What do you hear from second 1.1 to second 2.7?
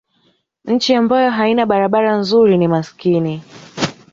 haina barabara nzuri ni